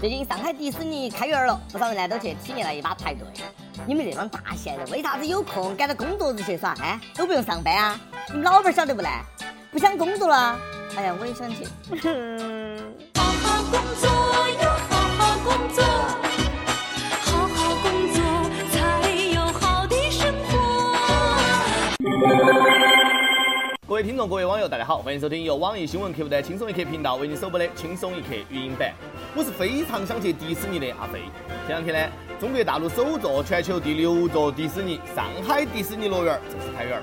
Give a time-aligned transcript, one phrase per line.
[0.00, 3.26] 最近上海迪士尼开园了，不少人呢都去体验了一把排队。
[3.86, 6.74] 你们这帮大闲人，为啥子有空赶到工作日去耍？
[6.80, 8.00] 哎，都不用上班啊？
[8.28, 9.08] 你们老板晓得不呢？
[9.70, 10.58] 不想工作了？
[10.96, 11.66] 哎呀，我也想去。
[13.14, 14.08] 好好工作
[14.62, 15.84] 哟，好好工作，
[23.92, 28.90] 各位听众，各位网友，大家好，欢迎收听由网易新闻客户端轻松一刻频道为您首播的轻松一刻语音版。
[29.36, 31.20] 我是非常想去迪士尼的阿飞。
[31.66, 36.40] 前两天呢，中国大陆首座、全球第六座迪士尼——上海迪士尼乐园。
[36.50, 37.02] 正式开园。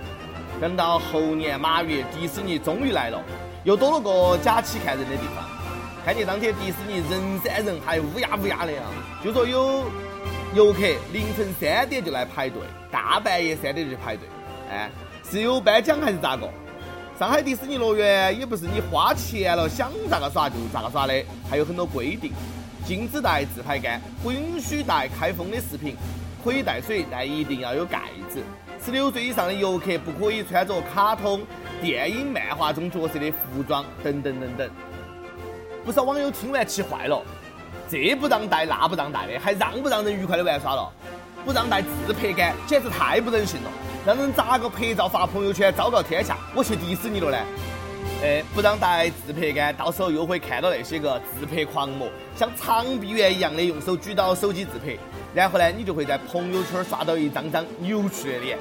[0.59, 3.22] 等到猴年马月，迪士尼终于来了，
[3.66, 5.48] 又多了个假期看人的地方。
[6.03, 8.90] 开业当天，迪士尼人山人海，乌鸦乌鸦的啊！
[9.23, 9.84] 就说有
[10.56, 10.80] 游客
[11.14, 12.59] 凌晨三点就来排队，
[12.90, 14.28] 大半夜三点就排队，
[14.72, 14.90] 哎，
[15.30, 16.50] 是有颁奖还是咋个？
[17.20, 21.14] 上海迪士尼乐园也不是你花钱了想咋个耍就咋个耍的，
[21.50, 22.32] 还有很多规定：
[22.86, 25.98] 禁止带自拍杆，不允许带开封的食品，
[26.42, 28.42] 可以带水，但一定要有盖子。
[28.81, 31.42] 十六岁以上的游客不可以穿着卡通、
[31.81, 34.70] 电影、漫画中角色的服装，等等等等。
[35.84, 37.22] 不少网友听完气坏了，
[37.90, 40.90] 这不让带那不让带的，还让不让人愉快的玩耍了？
[41.44, 43.70] 不让带自拍杆，简直太不人性了！
[44.05, 46.38] 让人咋个拍照发朋友圈昭告天下？
[46.55, 47.38] 我去迪士尼了呢！
[48.23, 54.97] 哎，不让带自拍杆，到时候又会看到那些个自拍狂魔，像长臂猿一样的用手举到手机自拍，
[55.33, 58.58] 然后呢，你就会在朋友圈刷到一张张扭曲的脸。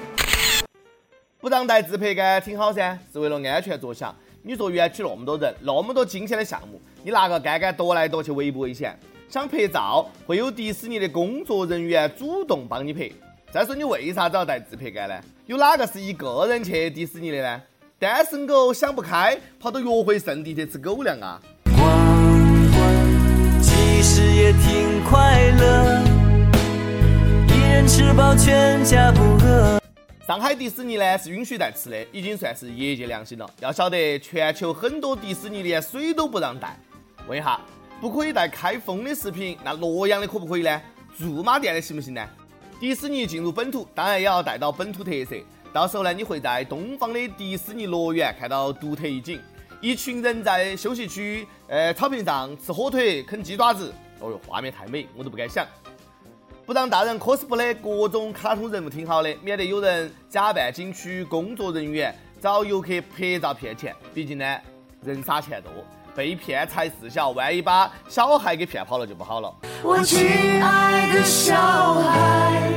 [1.40, 4.14] 不让带自拍杆挺好噻，是为了安全着想。
[4.42, 8.98] 你说园区那么多人，那么多惊险的项目，你拿个杆杆夺来夺去危不危险？
[9.28, 13.08] 想拍照，会有迪士尼的工作人员主动帮你拍。
[13.50, 15.18] 再说你为啥子要带自拍杆呢？
[15.46, 17.62] 有哪个是一个人去迪士尼的呢？
[17.98, 21.40] 单身狗想不开，跑到约会圣地去吃狗粮啊！
[21.64, 21.80] 光
[22.70, 26.02] 棍其实也挺快乐，
[27.48, 29.80] 一人吃饱全家不饿。
[30.26, 33.48] 上海迪士尼呢是允许带吃的，已经算是业界良心了。
[33.60, 36.78] 要晓得，全球很多迪士尼连水都不让带。
[37.26, 37.58] 问一下，
[37.98, 40.82] 不可以带开封的食品，那洛阳的可不可以呢？
[41.18, 42.22] 驻马店的行不行呢？
[42.80, 45.34] 迪士尼进入本土，当然也要带到本土特色。
[45.72, 49.40] 到时候呢，你会在东方的迪士尼乐园看到独特一景：
[49.80, 53.92] 一群人在休息区，呃，草坪上吃火腿、啃鸡爪子。
[54.20, 55.66] 哦哟，画面太美，我都不敢想。
[56.64, 63.94] 不让大人 cosplay 各种卡通人物挺好的，免得有人假扮景区工作人员找游客拍照骗钱。
[64.14, 64.58] 毕竟呢，
[65.02, 65.72] 人傻钱多，
[66.18, 69.54] 被骗才事小，万一把小孩给骗跑了就不好了。
[69.84, 71.54] 我亲爱的小
[71.94, 72.72] 孩，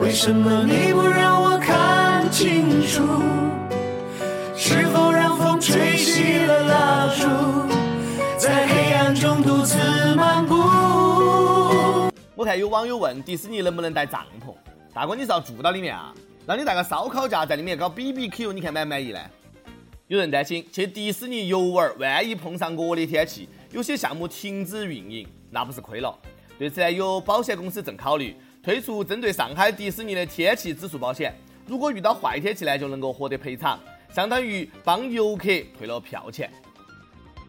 [0.00, 3.04] 为什么你不让我看清楚？
[4.56, 7.28] 是否让风吹熄了蜡烛，
[8.36, 9.78] 在黑暗中独自
[10.16, 10.56] 漫步？
[12.34, 14.52] 我看有网友问迪士尼能不能带帐篷？
[14.92, 16.12] 大哥，你是要住到里面啊？
[16.44, 19.20] 让你带个烧烤架在里面搞 BBQ，你看满不满意呢？
[20.08, 25.26] 有人担心去迪士尼游玩，万一碰上恶劣天气，有些项目停止运营。
[25.50, 26.14] 那不是亏了？
[26.58, 31.34] 对此呢，有保险公司正考虑推出针对上海迪士尼的天气指数保险。
[31.66, 33.80] 如果遇到坏天气呢，就能够获得赔偿，
[34.14, 35.48] 相当于帮游客
[35.78, 36.52] 退了票钱。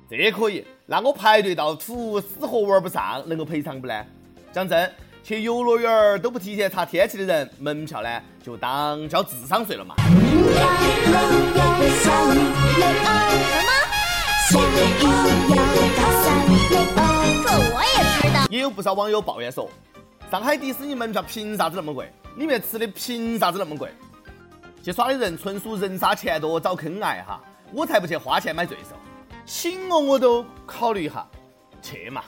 [0.10, 0.64] 这也可以？
[0.86, 4.06] 那我排队到吐，死活玩不上，能够赔偿不呢？
[4.54, 4.90] 讲真，
[5.22, 9.94] 去游乐园都不提前查天气的人，门票呢就当交智商税了嘛。
[18.50, 19.70] 也有不少网友抱怨说，
[20.32, 22.10] 上海迪士尼门票凭啥子那么贵？
[22.38, 23.90] 里面吃的凭啥子那么贵？
[24.82, 27.42] 去耍的人纯属人傻钱多找坑挨哈！
[27.74, 28.96] 我才不去花钱买罪受，
[29.46, 31.28] 请我我都考虑一下，
[31.82, 32.24] 去嘛！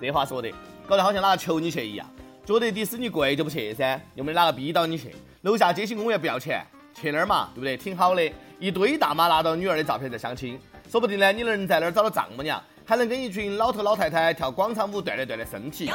[0.00, 0.50] 这话说的，
[0.86, 2.06] 搞得好像哪个求你去一样。
[2.44, 5.14] 觉得迪士尼贵就不去噻，又没哪个逼到你去。
[5.42, 7.76] 楼下街心公园不要钱，去那儿嘛，对不对？
[7.76, 10.58] 挺好的，一堆大妈拿到女儿的照片在相亲，
[10.90, 12.62] 说不定呢，你能在那儿找到丈母娘。
[12.84, 15.90] 还能跟一群老头老太太跳广场舞锻炼锻炼身体。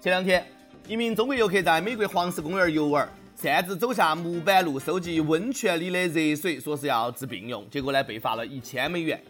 [0.00, 0.44] 前两天，
[0.88, 3.08] 一名中国游客在美国黄石公园游玩，
[3.42, 9.20] 擅自走下木板路收集温泉里的热水，说是要治病用，结果呢被罚了一千美元。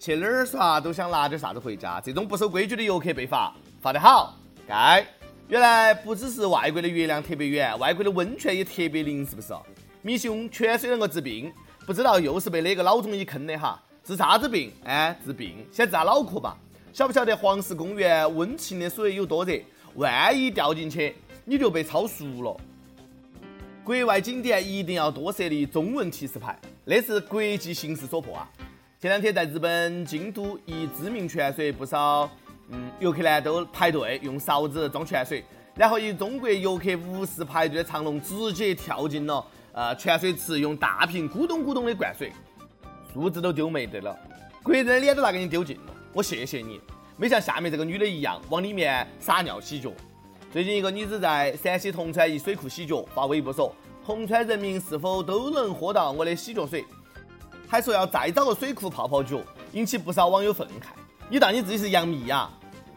[0.00, 4.36] 去哪儿耍都想拿点啥子回家，这种不守规矩的游客被罚，罚得好，
[4.66, 5.06] 该。
[5.46, 9.54] 原来不只是外国的月亮特别圆，外国的温泉也特别灵，是不是？
[10.02, 11.52] 迷信泉水能够治病，
[11.86, 13.80] 不知道又是被哪个老中医坑的哈？
[14.02, 14.72] 治啥子病？
[14.82, 16.58] 哎，治病，先治下脑壳吧。
[16.92, 19.56] 晓不晓得黄石公园温情的水有多热？
[19.94, 21.14] 万一掉进去，
[21.44, 22.56] 你就被超熟了。
[23.84, 28.48] 国外景点一定要多设立中文提示牌，那是国际形势所迫啊！
[29.00, 32.30] 前两天在日本京都一知名泉水，不少
[32.68, 35.44] 嗯游客呢都排队用勺子装泉水，
[35.74, 42.30] 然后一中国游客无视排队的长龙，直接跳进了呃泉水池，用大瓶咕咚咕咚的灌水，
[43.12, 44.16] 树枝都丢没得了，
[44.62, 45.94] 国人的脸都拿给你丢尽了。
[46.12, 46.80] 我谢谢你，
[47.16, 49.90] 没像下面这个女的一样往里面撒尿洗脚。
[50.52, 56.84] 最近一个女子在陕西铜川一水库洗脚，发微博说：“铜川人民是否都能喝到我的洗脚水？”
[57.66, 59.40] 还说要再找个水库泡泡脚，
[59.72, 60.92] 引起不少网友愤慨。
[61.30, 62.50] 你当你自己是杨幂呀？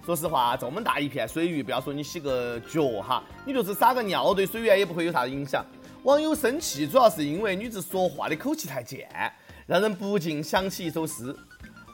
[0.06, 5.66] 说实话，这么大一片水域，不要说你洗个脚哈，你就是撒个尿，对水源也不会有啥影响。
[6.04, 9.08] 网友生气主要是因为女子说话的口气太贱，
[9.66, 11.34] 让人不禁想起一首诗。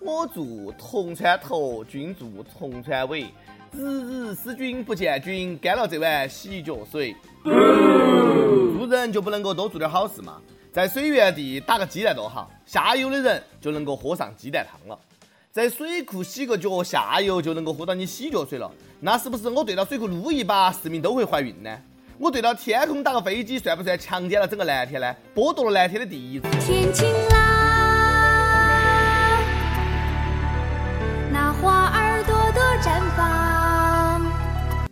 [0.03, 3.25] 我住铜川头，君住铜川尾。
[3.71, 7.15] 日日思君不见君，干了这碗洗脚水。
[7.43, 10.41] 做人就不能够多做点好事吗？
[10.73, 14.97] 在水源地打个鸡蛋多好，下游的人就能够喝上鸡蛋汤了。
[15.51, 18.71] 在水库洗个脚，下游就能够喝到你洗脚水了。
[18.99, 21.77] 那是不是我对到水库撸一把，市民都会怀孕呢？
[22.17, 25.15] 我对到天空打个飞机，算不算强奸了整个蓝天呢？
[25.35, 26.39] 剥夺了蓝天的第一。
[26.39, 27.50] 天晴了，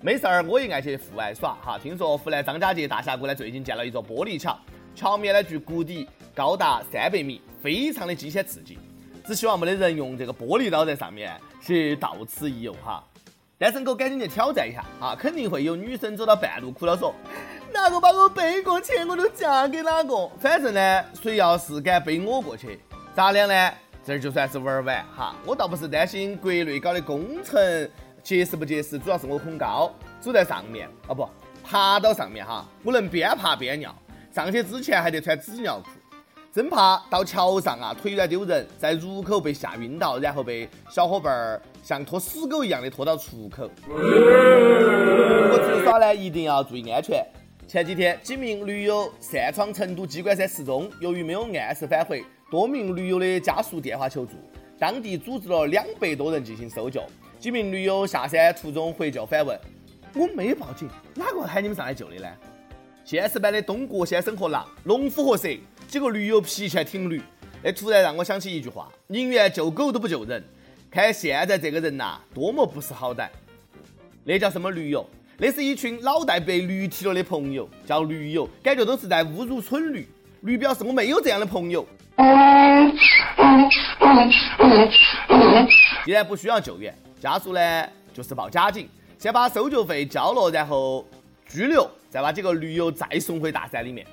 [0.01, 1.77] 没事儿，我也爱去户外耍哈。
[1.77, 4.57] 听说湖南张家界大峡谷呢，最近建了一座玻璃桥，
[4.95, 8.77] 桥面呢距谷底高达三百米，非常的惊险刺激。
[9.27, 13.03] 只希望没得人用这个玻璃刀在上面去到此一游哈。
[13.57, 15.13] 单身狗赶紧去挑战一下啊！
[15.19, 17.13] 肯定会有女生走到半路哭了说
[17.73, 20.29] ：“哪个把我背过去，我就嫁给哪个。
[20.39, 22.79] 反正呢，谁要是敢背我过去，
[23.13, 23.73] 咱俩呢
[24.05, 25.35] 这儿就算是玩完哈。
[25.45, 27.59] 我倒不是担心国内搞的工程
[28.23, 31.27] 结实不结实，主要是我恐高，走在上面啊不
[31.63, 33.95] 爬到上面哈，我能边爬边尿。
[34.31, 35.89] 上去之前还得穿纸尿裤。”
[36.51, 43.69] 真怕到桥上啊，腿软丢人，在入口被吓晕倒，然后被小伙伴儿像拖死狗一样的拖到出口。
[43.85, 47.23] 不过出去耍呢，一定要注意安全。
[47.67, 54.31] 前几天，几名驴友擅闯成都鸡冠山失踪，由于没有按时返回，多名驴友的家属电话求助，
[54.79, 56.99] 当地组织了两百多人进行搜救。
[57.39, 59.57] 几名驴友下山途中回救反问
[60.13, 62.27] ：“我没报警，哪个喊你们上来救的呢？”
[63.05, 65.47] 现实版的东郭先生和狼，农夫和蛇。
[65.87, 67.21] 几个驴友脾气还挺驴，
[67.63, 70.43] 那突然让我想起一句话：宁愿救狗都不救人。
[70.91, 73.29] 看现在这个人呐，多么不识好歹！
[74.25, 75.09] 那叫什么驴友？
[75.37, 80.05] 那是一群脑袋被驴踢了的朋友，叫驴友，感觉都是在侮辱蠢驴。
[80.41, 81.87] 驴表示我没有这样的朋友。
[86.05, 88.87] 既然不需要救援，家属呢就是报假警，
[89.17, 91.05] 先把搜救费交了，然后
[91.45, 94.07] 拘留，再把几个驴友再送回大山里面。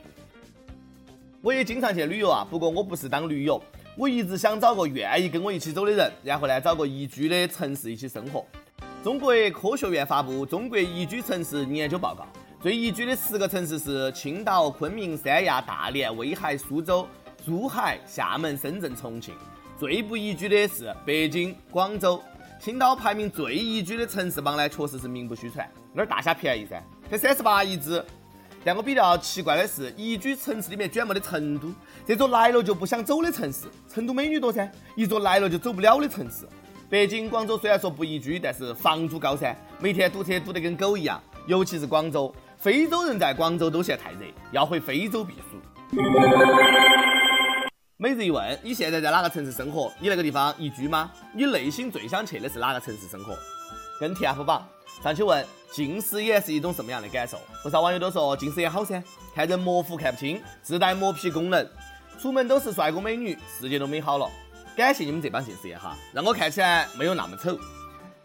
[1.40, 3.62] 我也经常去旅游啊，不过我不是当驴友，
[3.96, 8.44] 我一直想找个愿意跟我一起走的人，然后呢找个宜居的城市一起生活。
[9.04, 12.24] 中国科学院发布《中国宜居城市研究报告》，
[12.60, 17.06] 最宜居的十个城市是青岛、昆明、三亚、大连、威海、苏州、
[17.44, 19.32] 珠海、厦门、深圳、重庆。
[19.78, 22.20] 最不宜居的是北京、广州。
[22.58, 28.04] 青岛排名最宜居的城市榜呢，确实是名不虚传，那儿大虾便宜噻，才三十八一只。
[28.64, 31.72] 但我比较奇怪的是，宜居城市里面居然没得成都，
[32.04, 33.66] 这座来了就不想走的城市。
[33.88, 36.48] 成都美女多噻，一座来了就走不了的城市。
[36.88, 41.22] 北京、广州虽然说不宜居，但是房租高噻，每天堵车堵得跟狗一样。
[41.46, 45.96] 尤其是广州，非洲人在广州都嫌太热，要回非洲避暑。
[47.98, 49.90] 每日一问：你现在在哪个城市生活？
[49.98, 51.10] 你那个地方宜居吗？
[51.32, 53.34] 你内心最想去的是哪个城市生活？
[53.98, 54.68] 跟 TF 榜。
[55.02, 57.38] 上去问近视眼是一种什么样的感受？
[57.62, 59.02] 不少网友都说近视眼好噻，
[59.34, 61.66] 看人模糊看不清，自带磨皮功能，
[62.20, 64.30] 出门都是帅哥美女，世界都美好了。
[64.76, 67.58] 感谢你们这帮近视眼哈，让我看起来没有那么丑。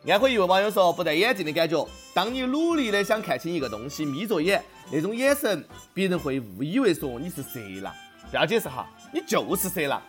[0.05, 4.61] 安徽一位网友说不戴眼镜的感觉，当你努力的想看清一个东西，眯着眼，
[4.91, 7.95] 那种眼神，别人会误以为说你是色狼。
[8.31, 10.01] 不要解释哈，你就是色狼。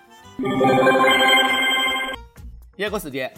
[2.77, 3.35] 第二个事件，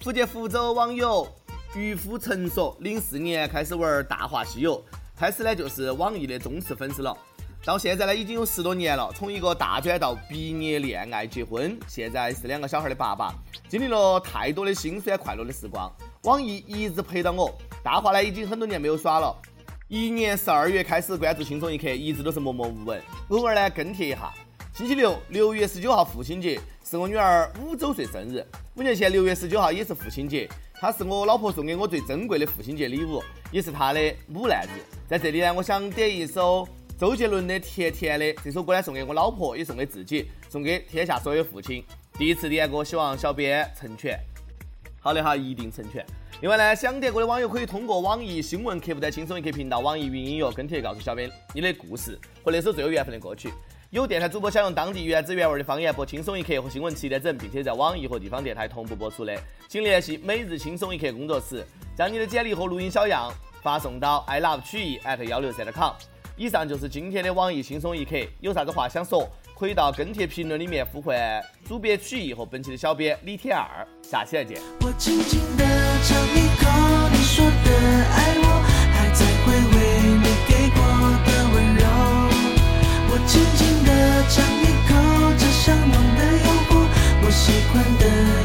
[0.00, 1.26] 福建福州网友。
[1.74, 4.80] 渔夫陈说，零四年开始玩《大话西游》，
[5.18, 7.16] 开始呢就是网易的忠实粉丝了。
[7.64, 13.34] 到现在呢已经有十多年了，从一个大专到毕业、恋爱、结婚，现在是两个小孩的爸爸，
[13.68, 15.92] 经历了太多的辛酸快乐的时光。
[16.22, 17.52] 网易一直陪到我，
[17.82, 19.36] 大话呢已经很多年没有耍了。
[19.88, 24.30] 一年十二月开始关注轻松一刻，一直都是默默无闻，偶尔呢跟帖一下。
[24.74, 28.46] 星期六，六月十九号父亲节，是我女儿五周岁生日。
[28.74, 30.46] 五年前六月十九号也是父亲节。
[30.74, 34.84] 她是我老婆送给我最珍贵的父亲节礼物，也是她的母难日。
[35.08, 36.68] 在这里呢，我想点一首
[36.98, 41.82] 周杰伦的《甜甜的》这首歌呢，送给我老婆，也送给自己，送给天下所有父亲。
[42.18, 44.20] 第一次点歌，希望小编成全。
[45.00, 46.04] 好的哈，一定成全。
[46.40, 53.52] 另外呢，想点歌的网友可以通过网易新闻客户端轻松一刻频道、网易云音乐跟帖告诉小编你的故事和那首最有缘分的歌曲。
[53.90, 61.66] 有电台主播想用当地原汁原味的方言播轻松一刻和新闻七点整，并且在网易和地方电台同步播出的，请联系每日轻松一刻工作室，
[61.96, 65.92] 将你的简历和录音小样发送到 i love 曲艺 at 幺六三 com。
[66.38, 69.28] 以上就是今天的网易轻松一刻，有啥子话想说，
[69.58, 73.84] 可以到跟帖评论里面呼唤主编曲艺和本期的小编李天二。
[74.04, 74.62] 下期再见。
[74.80, 75.64] 我轻轻的
[76.04, 76.70] 尝一口
[77.10, 77.50] 你说的
[78.14, 78.46] 爱我，
[78.94, 79.76] 还在回味
[80.14, 80.78] 你给过
[81.26, 81.82] 的温柔。
[83.10, 83.90] 我轻轻的
[84.30, 84.94] 尝一口
[85.36, 86.86] 这香浓的诱惑，
[87.20, 88.04] 我喜欢的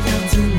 [0.09, 0.57] 样子你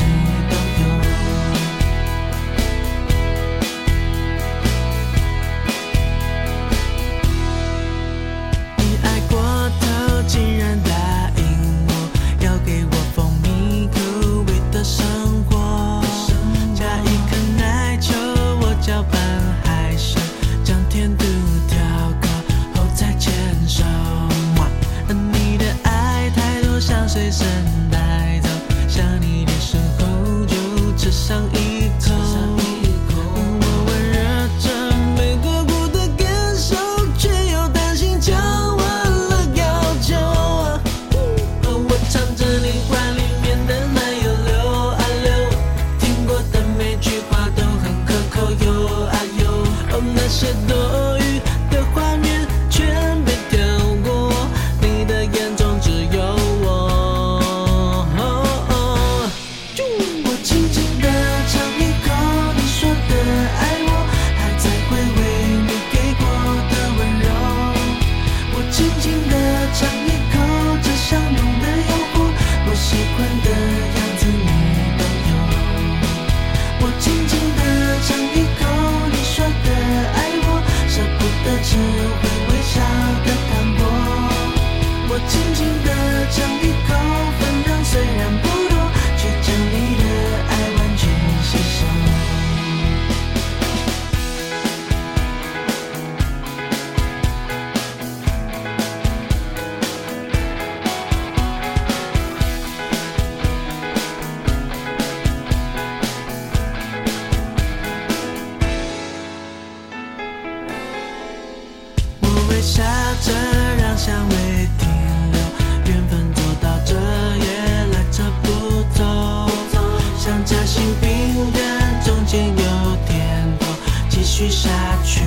[124.44, 124.68] 续下
[125.02, 125.22] 去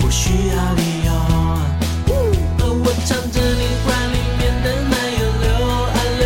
[0.00, 1.12] 不需要理由。
[2.82, 5.46] 我唱着你怀里面的奶油溜
[5.86, 6.22] 啊溜，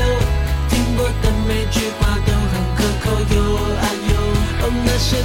[0.71, 3.04] 听过的每句话都很可口
[3.35, 3.37] 哟
[3.76, 4.11] 啊哟。
[4.62, 5.21] 哦，那些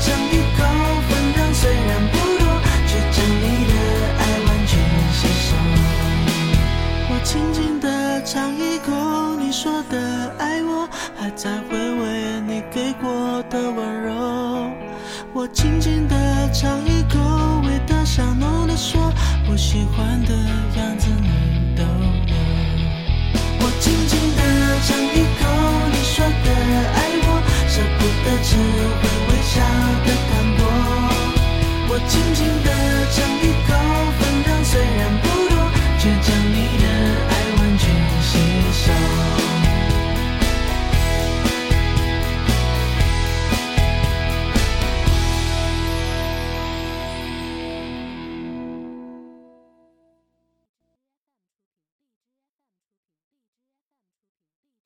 [0.00, 0.64] 尝一口，
[1.08, 2.42] 分量虽然不多，
[2.86, 3.74] 却将你的
[4.18, 4.72] 爱完全
[5.12, 5.48] 吸收。
[7.10, 14.12] 我轻轻的尝一口，你说的爱我还在回味你给过的温柔。
[15.32, 16.14] 我轻轻的
[16.52, 17.18] 尝一口，
[17.66, 19.12] 味道香浓的说，
[19.50, 20.32] 我喜欢的
[20.76, 22.34] 样子你都有。
[23.60, 24.42] 我轻轻的
[24.86, 25.42] 尝一口，
[25.90, 26.48] 你说的
[26.94, 27.33] 爱我。
[28.34, 29.54] 我只会微笑
[30.04, 30.62] 的看我，
[31.88, 32.68] 我轻轻的
[33.12, 33.70] 尝一口。